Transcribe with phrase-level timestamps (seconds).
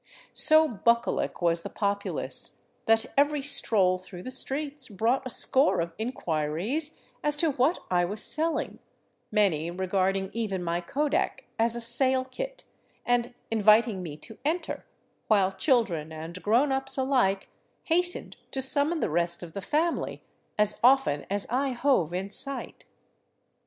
[0.33, 5.93] So bucolic was the populace that every stroll through the streets brought a score of
[5.99, 8.79] inquiries as to what I was selling,
[9.31, 12.63] many regarding even my kodak as a sale kit
[13.05, 14.87] and inviting me to enter,
[15.27, 17.49] while children and grown ups alike
[17.83, 20.23] hastened to summon the rest of the family
[20.57, 22.85] as often as I hove in sight.